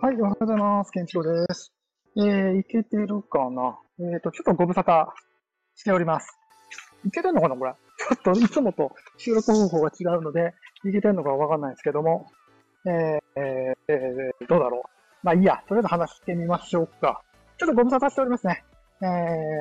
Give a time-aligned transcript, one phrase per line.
[0.00, 0.92] はい、おはようございます。
[0.92, 1.72] ケンチロです。
[2.16, 3.76] えー、いけてるかな？
[3.98, 5.06] えっ、と、ちょっとご無沙汰
[5.74, 6.38] しております。
[7.04, 7.72] いけてんのかなこれ？
[7.72, 12.26] ちょっといつもと収録方法が違うので、いけてんのかわかんないですけども、
[12.86, 14.90] えー、えーえーどうだろう？
[15.24, 17.22] まあいいや、とりあえず話してみましょうか。
[17.58, 18.62] ちょっとご無沙汰しておりますね。
[19.02, 19.04] え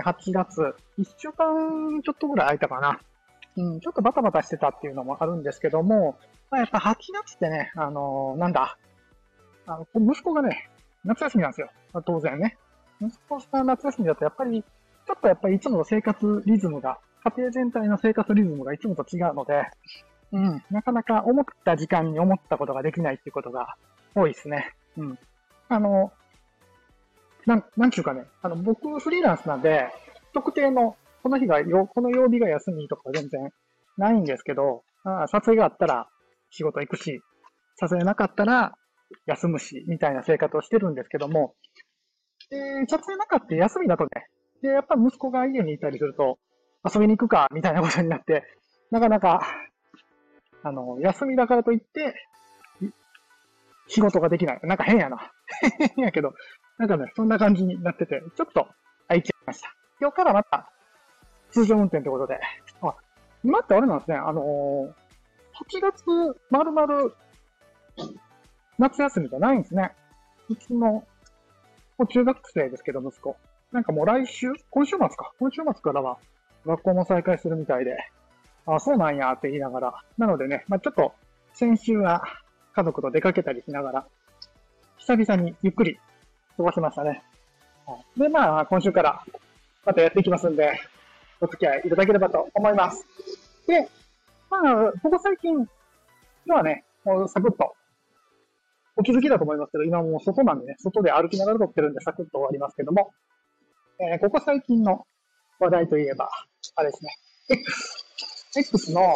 [0.03, 0.61] ー、8月、
[0.99, 2.99] 1週間ちょっとぐらい空いたかな。
[3.57, 6.15] うん、ちょっとバタバタしてたっていうのもあるんですけども、
[6.51, 6.95] まあ、やっぱ8
[7.25, 8.77] 月ってね、あのーなんだ、
[9.65, 10.69] あの、息子がね、
[11.03, 11.69] 夏休みなんですよ。
[12.05, 12.57] 当然ね。
[13.01, 19.65] 息子が夏休みだとやっぱり、ちょっとやっぱりいつもの生活リズムが、家庭全体の生活リズムがいつもと違うので、
[20.31, 23.75] うん、なかなか思った時間に思ったことができないっていうことが
[24.13, 24.73] 多いですね。
[24.97, 25.19] うん。
[25.69, 26.11] あの、
[27.45, 29.87] なん、なんちゅうかね、あの、僕フリーランスなんで、
[30.33, 30.97] 特定の、
[31.27, 33.49] この日がよ、この曜日が休みとか全然
[33.97, 36.07] ないんですけど、ああ撮影があったら
[36.51, 37.19] 仕事行くし、
[37.75, 38.75] 撮影なかったら
[39.25, 41.53] 休むし、みたいな生活をしてるんですけども、
[42.49, 44.09] で、撮影なかった休みだとね、
[44.61, 46.39] で、やっぱ息子が家にいたりすると、
[46.89, 48.45] 遊びに行くか、みたいなことになって、
[48.89, 49.41] なかなか、
[50.63, 52.15] あの、休みだからといって、
[53.89, 54.59] 仕事ができない。
[54.63, 55.29] なんか変やな。
[55.97, 56.33] 変やけど、
[56.77, 58.69] なんかね、そんな感じになってて、ちょっと
[59.09, 59.75] 空いちゃいました。
[59.99, 60.71] 今日からまた、
[61.51, 62.39] 通常運転ということで。
[62.81, 62.95] あ、
[63.43, 65.07] 今ってあれなんですね、あのー
[65.57, 67.13] 8月、まるまる、
[68.77, 69.91] 夏休みじゃないんですね。
[70.49, 71.05] うちの、も
[71.97, 73.35] う中学生ですけど、息子。
[73.71, 75.33] なんかもう来週今週末か。
[75.39, 76.19] 今週末からは、
[76.65, 77.97] 学校も再開するみたいで。
[78.67, 80.03] あ、そうなんやって言いながら。
[80.17, 81.13] なのでね、まあちょっと、
[81.53, 82.21] 先週は
[82.75, 84.07] 家族と出かけたりしながら、
[84.97, 85.97] 久々にゆっくり
[86.55, 87.23] 過ごしましたね。
[88.15, 89.23] で、まあ今週から
[89.85, 90.79] またやっていきますんで、
[91.41, 93.05] お付き合いいただければと思います。
[93.67, 93.87] で、
[94.49, 94.57] ま
[94.87, 95.67] あ、ここ最近、
[96.45, 97.73] 今はね、もうサクッと、
[98.95, 103.11] お気づきだと思いますけど、今もう外なんでね、外で歩きながら撮ってるんでサクッと終わりますけども、
[103.99, 105.05] えーここ最近の
[105.59, 106.29] 話題といえば、
[106.75, 107.11] あれですね、
[107.49, 108.05] X。
[108.57, 109.13] X の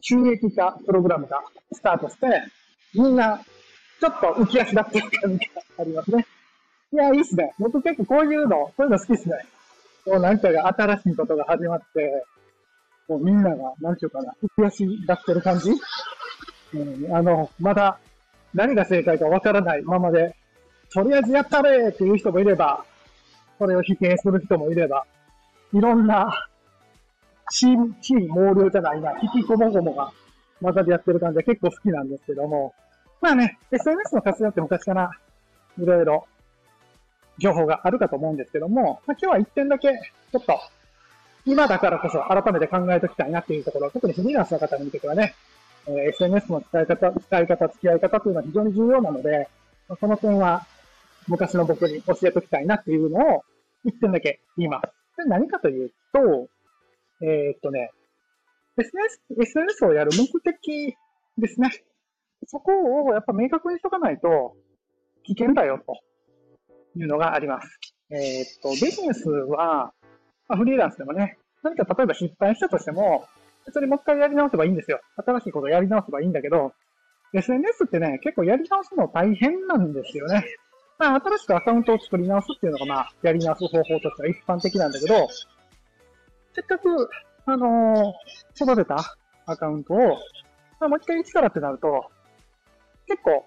[0.00, 1.42] 収益化プログラムが
[1.72, 2.26] スタートして、
[2.94, 3.40] みんな、
[4.00, 6.26] ちょっと浮き足立ってる感じがありますね。
[6.92, 7.54] いや、いいっすね。
[7.58, 9.36] 僕結構こういうの、こういうの好きっすね。
[10.04, 12.24] こうなんかが新しいことが始まって、
[13.06, 15.70] こうみんなが、なんちゅうかな、浮き足立ってる感じ？
[16.74, 17.98] うん、あの、まだ
[18.54, 20.34] 何が正解かわからないままで、
[20.92, 22.84] とりあえずやったれっていう人もいれば、
[23.58, 25.04] それを否定する人もいれば、
[25.72, 26.48] いろんな、
[27.50, 30.10] チーム、チーム毛量じゃないな、引きこもごもが
[30.60, 32.74] 混ざりやってる感じで結構好きなんですけども、
[33.20, 35.10] まあね、SNS の活用って昔から
[35.78, 36.26] いろいろ
[37.42, 40.60] 情報があるかと思うんですけども、まあ、今日は一点だけ、ちょっと、
[41.44, 45.34] 今だからこそ改めて考えておきたいなっていうところ、特にフリーランスの方に向けてはね、
[45.86, 49.48] えー SNS の使い方、使い方、付き合い方というのは非常に重要なので、
[49.88, 50.64] まあその点は
[51.26, 53.44] 昔の僕に教えておきたいなっていうのを
[53.84, 54.82] 一点だけ言います。
[55.16, 56.48] で何かというと、
[57.22, 57.90] えーっとね、
[58.78, 60.94] SNS、SNS をやる目的
[61.38, 61.70] ですね。
[62.46, 62.72] そこ
[63.08, 64.54] をやっぱ明確にしとかないと
[65.24, 66.00] 危険だよと
[66.96, 67.78] いうのがあります。
[68.10, 69.92] えーっと、ビジネスは、
[70.48, 73.26] まあ、フリーランスでもね、何か例えば失敗したとしても、
[73.66, 75.00] 別にもう一回やり直せばいいんですよ。
[75.16, 76.72] 新しいことをやり直せばいいんだけど、
[77.32, 80.44] SNS ってね、結構やり直すの大変なんですよね。
[80.98, 85.28] まあ、新しくアカウントを作り直すっていうのが、まあ、やり直す方法としては一般的なんだけど、
[86.54, 87.08] せっかく、
[87.46, 89.16] あのー育てた
[89.46, 89.96] アカウントを、
[90.78, 92.04] まあ、もう一回一からってなると、
[93.08, 93.46] 結構、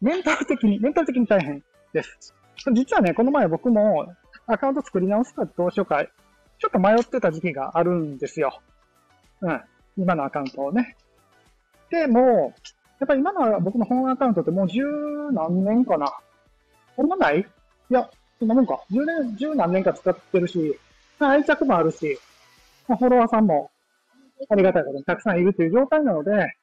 [0.00, 1.62] メンタル的に、メンタル的に大変
[1.92, 2.34] です。
[2.72, 4.06] 実はね、この前僕も
[4.46, 8.60] アカウント作り直すかどうしようか、ちょっと迷ってた時期があるんですよ。
[9.40, 9.62] うん。
[9.98, 10.96] 今のアカウントをね。
[11.90, 12.54] でも、
[12.98, 14.82] やっぱり今の僕の本アカウントってもう十
[15.32, 16.12] 何年かな。
[16.96, 17.40] そんなない？
[17.40, 17.44] い
[17.94, 18.08] や、
[18.38, 18.80] そんなもんか。
[18.90, 20.78] 十年、十何年か使ってるし、
[21.18, 22.18] 愛着もあるし、
[22.86, 23.70] フォロワーさんも
[24.48, 26.54] ありがたいことにたくさんいるという状態なので、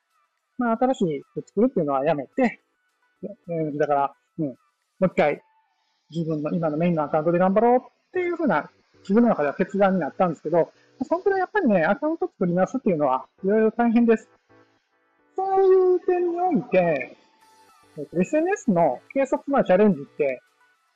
[0.57, 2.61] まあ新しい作るっていうのはやめて、
[3.77, 4.53] だから、うん、も
[5.01, 5.41] う一回
[6.13, 7.81] 自分の今のメインのアカウントで頑張ろうっ
[8.11, 8.69] ていうふうな
[9.01, 10.71] 自分の中では決断になったんですけど、
[11.01, 14.29] そのくらいやっぱりね、アカウント作り直すっていうのはいろいろ大変です。
[15.35, 17.17] そういう点において、
[18.13, 20.41] SNS の計測なチャレンジって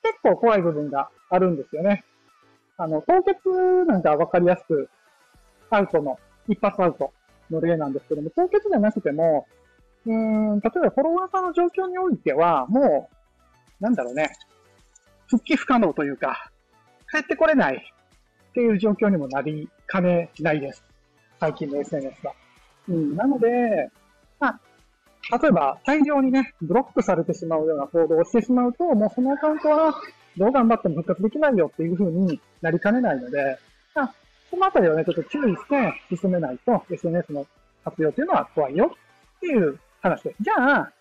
[0.03, 2.03] 結構怖い部分があるんですよね。
[2.77, 3.39] あの、凍結
[3.85, 4.89] なんかわかりやすく
[5.69, 7.11] アウトの、一発アウト
[7.49, 9.47] の例なんですけども、凍結じゃなくても、
[10.05, 13.09] うん、例えばフォロワーさんの状況においては、も
[13.81, 14.29] う、なんだろうね、
[15.27, 16.51] 復帰不可能というか、
[17.11, 20.83] 帰ってこれないっていう状況にもなりかねないです。
[21.39, 22.33] 最近の SNS は。
[22.89, 23.91] うん、なので、
[24.39, 29.93] まあ、例えば大量にね、ブロックされてしまうような行動をしてしまうと、もうそのアカウントは
[30.37, 33.57] どう頑張っても復活できないよっていう風になりかねないので、
[33.93, 34.13] まあ
[34.49, 37.45] そのあたりをね、ちょっと注意して進めないと SNS の
[37.83, 38.95] 活用っていうのは怖いよ
[39.37, 40.35] っていう話です。
[40.41, 40.91] じゃあ、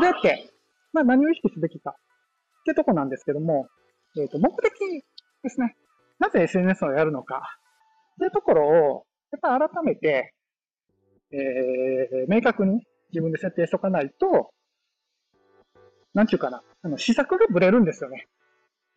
[0.00, 0.50] どうやって、
[0.92, 1.94] まあ何を意識すべきか
[2.60, 3.68] っていうとこなんですけども、
[4.16, 4.72] えっ、ー、と、目的
[5.42, 5.76] ですね。
[6.18, 7.42] なぜ SNS をやるのか
[8.16, 10.34] っていうところを、やっぱ改めて、
[11.30, 12.82] えー、明確に
[13.12, 14.50] 自分で設定しとかないと、
[16.14, 18.26] なんちゅうかな、あの、施策がブレるんですよね。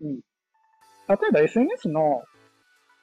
[0.02, 0.16] うん。
[0.16, 2.24] 例えば SNS の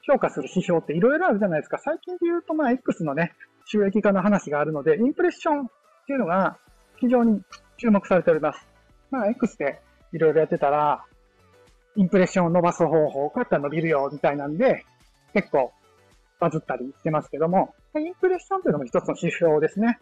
[0.03, 1.79] 評価する指標っていろいろあるじゃないですか。
[1.79, 3.35] 最近で言うと、まあ、X のね、
[3.67, 5.71] 収益化の話があるので、インプレッションっ
[6.07, 6.59] ていうのが
[6.97, 7.43] 非常に
[7.77, 8.67] 注目されております。
[9.11, 9.81] まあ、X で
[10.13, 11.05] いろいろやってたら、
[11.97, 14.85] インプレッションを伸ばす方法、こうやったら伸びるよ、みたいなんで、
[15.35, 15.73] 結構
[16.39, 19.99] バズったりしてますけども、インプレッションというのも一つの指標ですね。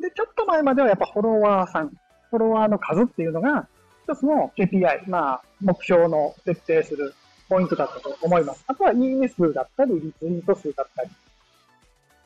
[0.00, 3.68] で、ちょっと前まではやっぱフォロワーさん、フォロワーの数っていうのが、
[4.04, 7.14] 一つの KPI、まあ、目標の設定する
[7.48, 8.64] ポイントだったと思います。
[8.66, 11.10] あとは、いいね数だったり、リツイート数だったり。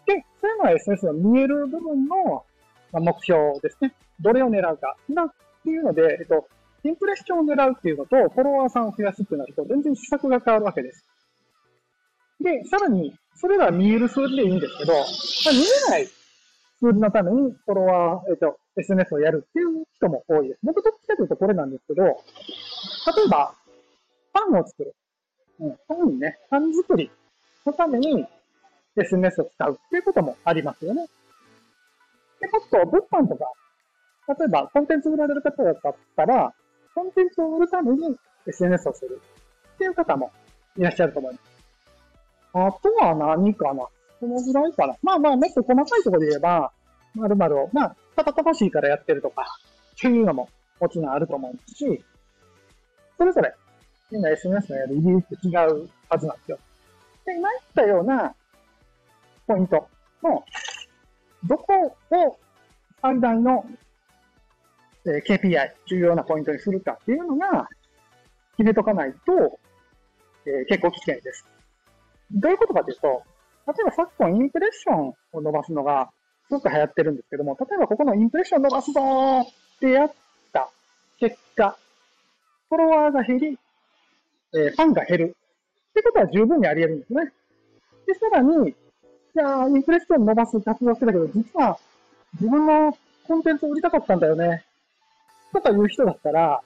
[0.06, 2.44] で、そういうのは SNS の見える部分の
[2.93, 3.94] 目標ですね。
[4.21, 4.97] どれを狙うか。
[5.09, 5.33] な、っ
[5.65, 6.49] ていうので、えっと、
[6.87, 11.05] インプレッションを狙うっていうのと、フォロワーさんを増やすっていうのは、全然施策が変わるわけです。
[12.41, 15.05] で、さらに、それが見える数字でいいんですけど、まあ、
[15.53, 20.61] 見えない数字のためにフォロワー、えっ、と、SNS をやるっていう人も多いです。
[20.62, 22.12] 僕とっちかというとこれなんですけど、例
[23.27, 23.55] えば、
[24.33, 24.94] パンを作る。
[25.59, 27.11] うん、パンね、パン作り
[27.65, 28.27] のために
[28.97, 31.06] SNS を使うっていうこともありますよね。
[32.41, 33.50] で、もっと物販とか、
[34.38, 35.77] 例えばコンテンツ売られる方だっ
[36.15, 36.53] たら、
[36.97, 38.17] コンテンツを売るために
[38.47, 39.21] SNS をする
[39.75, 40.33] っていう方も
[40.79, 41.45] いらっしゃると思います。
[42.55, 43.87] あとは何かな？
[44.19, 44.97] このぐらいかな？
[45.03, 46.73] まあまあ、もっと細かいところで言えば、
[47.15, 49.45] まるまるを、まあ、たたたしいからやってるとか、
[49.95, 50.49] っていうのも
[50.81, 52.03] もちろんあると思うし、
[53.19, 53.55] それぞれ、
[54.11, 56.59] みんな SNS のやる理由って違うはずなんですよ。
[57.27, 58.35] で、今言ったような
[59.47, 59.87] ポイント
[60.23, 60.43] の、
[61.45, 62.39] どこを
[63.03, 63.67] 最大の
[65.06, 67.69] え KPI、重要なポイントにするかっていうのが、
[68.56, 69.58] 決めとかないと、
[70.47, 71.44] えー、結構危険です。
[72.32, 73.23] どういうことかというと、
[73.67, 76.11] 例えば昨今インプレッションを伸ばすのが
[76.49, 79.47] すごく流行ってるんですけども、例えばここのインプレッション伸ばすぞーっ
[79.81, 80.12] てやっ
[80.53, 80.70] た
[81.19, 81.76] 結果、
[82.69, 83.59] フォロワーが減り、
[84.55, 85.37] えー、ファンが減る
[85.91, 87.32] ってことは十分にあり得るんですね。
[88.06, 88.75] で、さらに、
[89.35, 91.79] じゃあ、インプレッション伸ばす活動してたけど、実は
[92.35, 94.66] 自分のコンテンツを売りたかったんだよね。
[95.53, 96.61] とかいう人だったら、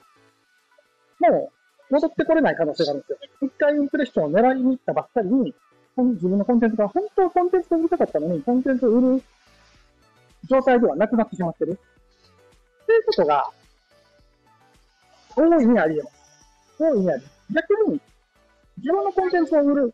[1.19, 1.51] も
[1.89, 3.17] う戻ってこれない可能性があるんですよ。
[3.41, 5.53] 一回インプレッションを狙いに行ったばっかりに、
[5.97, 9.23] 自分のコンテンツが本当はコンテンツを売りたかったのに、コンテンツを売る
[10.49, 11.71] 状態ではなくなってしまってる。
[11.71, 13.49] っていうことが、
[15.35, 16.83] 大いにあり得ます。
[16.83, 17.23] 大いにあり。
[17.53, 18.01] 逆に、
[18.77, 19.93] 自分のコンテンツを売る。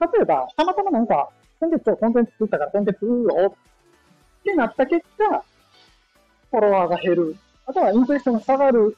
[0.00, 1.28] 例えば、たまたまなんか、
[1.60, 3.56] コンテンツをコンテンツ作ったからコンテンツ売るよ
[4.40, 5.44] ってなった結果、
[6.50, 7.36] フォロワーが減る。
[7.66, 8.96] あとはインプレッションが下がる。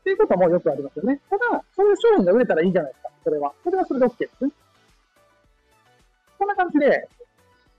[0.00, 1.18] っていうこともよくありますよね。
[1.30, 3.10] ただ、そういう商品が売れたらいいじゃないですか。
[3.24, 3.54] それは。
[3.64, 4.50] それはそれで OK ですね。
[6.38, 7.08] こんな感じで、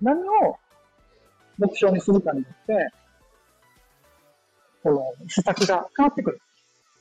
[0.02, 0.58] 何を
[1.60, 2.90] 目標にするかによって、
[4.82, 6.42] この施策が変わってくる。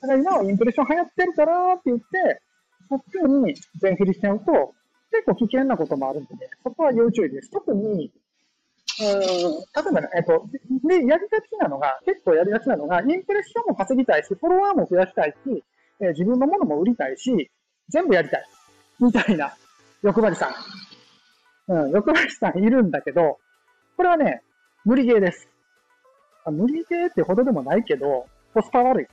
[0.03, 2.43] だから今はインプレッション流行ってるからって言って、
[2.91, 4.75] そっちに全振りしちゃうと、
[5.11, 7.51] 結構危険なこともあるんで、そこは要注意です。
[7.51, 8.13] 特に、
[9.01, 10.47] うん、例えばね、えっと、
[10.87, 15.65] で、やりがちなのが、結構やりがちなのが、インプレッションも稼ぎたいし、フォロワーも増やしたいし、
[16.01, 17.51] えー、自分のものも売りたいし、
[17.89, 18.45] 全部やりたい。
[19.01, 19.53] みたいな
[20.03, 21.73] 欲張りさん。
[21.73, 23.39] うん、欲張りさんいるんだけど、
[23.97, 24.43] これはね、
[24.85, 25.49] 無理ゲーです。
[26.47, 29.07] 無理ゲーってほどでもないけど、コスパ悪い。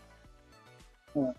[1.15, 1.33] うん。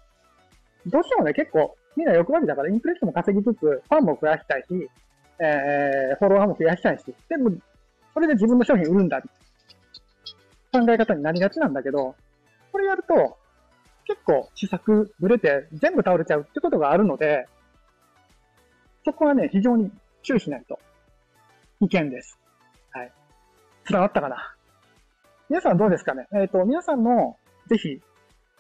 [0.87, 4.91] どうしてもね、結構、みんな欲張りだからインプレッションも稼ぎつつ、ファンも増やしたいし、
[5.39, 7.51] えー、フォロワーも増やしたいし、でも、
[8.15, 9.23] それで自分の商品売るんだ。
[10.73, 12.15] 考え方になりがちなんだけど、
[12.73, 13.37] これやると、
[14.05, 17.47] 結構施策ぶれて全部倒れちゃうってことがあるので、
[19.05, 19.91] そこはね、非常に
[20.23, 20.79] 注意しないと
[21.81, 22.39] 危険です。
[22.91, 23.13] はい。
[23.89, 24.55] 伝わったかな？
[25.49, 26.27] 皆さんどうですかね？
[26.33, 27.37] えっ、ー、と、皆さんの
[27.69, 28.01] ぜひ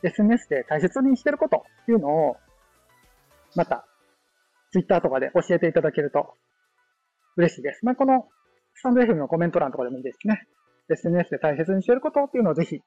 [0.03, 2.37] SNS で大切にしてることっていうのを、
[3.55, 3.87] また、
[4.73, 6.35] Twitter とかで教えていただけると
[7.37, 7.85] 嬉しいです。
[7.85, 8.29] まあ、この
[8.75, 10.43] スタンド FM のコメント欄とかでもいいですね。
[10.91, 12.85] SNS で大切にしていることっていうのをぜひ教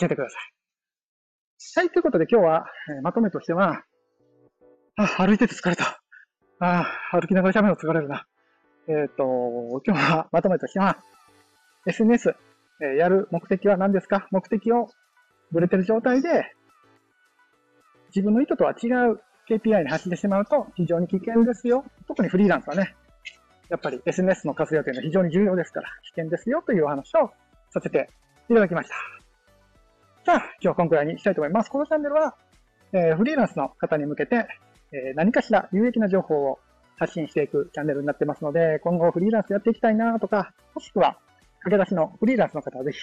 [0.00, 1.80] えてください。
[1.80, 3.82] はい、ということで今日は、えー、まとめとしては、
[4.96, 6.00] あ、歩いてて疲れた。
[6.60, 8.26] あ、歩きながら喋るの疲れるな。
[8.88, 10.98] えっ、ー、と、今日はまとめとしては、
[11.86, 12.34] SNS
[12.80, 14.26] えやる目的は何ですか？
[14.30, 14.88] 目的を
[15.50, 16.52] ブレてる状態で、
[18.14, 21.84] 自分の意図とは違う KPI に走ってしまうと非常に危険ですよ。
[22.06, 22.94] 特にフリーランスはね、
[23.68, 27.30] やっぱり SNS の活用というのは非常に重要ですから、危険ですよというお話を
[27.70, 28.08] させて
[28.48, 28.94] いただきました。
[30.24, 31.70] じゃあ、今日はこのくらいにしたいと思います。
[31.70, 32.34] このチャンネルは、
[32.92, 34.46] えー、フリーランスの方に向けて、
[34.92, 36.58] えー、何かしら有益な情報を
[36.98, 41.18] 発信していくチャンネルになってますので、今後フリーランスやっていきたいなとか、もしくは
[41.60, 42.98] 駆け出しのフリーランスの方はぜひ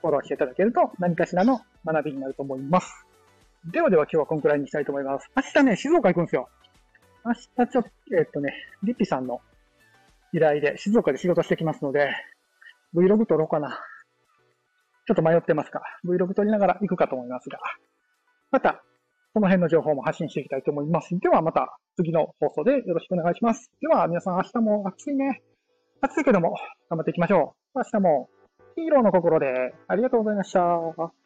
[0.00, 3.06] フォローしていただけると何かしらの学びになると思います。
[3.64, 5.30] ではでは今日はこのくらいにしたいと思います。
[5.36, 6.48] 明日ね、静岡行くんですよ。
[7.24, 8.52] 明日ちょっと、えっとね、
[8.82, 9.40] リッピさんの
[10.32, 12.14] 依頼で静岡で仕事してきますので、
[12.94, 13.78] Vlog 撮ろうかな。
[15.06, 17.58] ちょっと迷ってますか Vlog 撮りながら行くかと思いますが、
[18.50, 18.82] また、
[19.34, 21.18] この辺の情報も発信していきたいと思います。
[21.18, 23.70] ではまた次の放送でよろしくお願いします。
[23.80, 25.42] では皆さん明日も暑いね。
[26.02, 26.54] 暑いけども
[26.90, 27.78] 頑張っていきましょう。
[27.78, 28.28] 明日も
[28.76, 31.21] ヒーローの心でありがとうございました。